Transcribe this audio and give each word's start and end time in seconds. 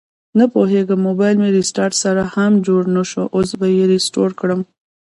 نپوهیږم 0.37 0.99
مبایل 1.07 1.37
مې 1.41 1.49
ریسټارټ 1.57 1.93
سره 2.03 2.21
هم 2.35 2.51
جوړ 2.67 2.81
نشو، 2.95 3.23
اوس 3.35 3.49
به 3.59 3.67
یې 3.77 3.83
ریسټور 3.93 4.29
کړم 4.39 4.61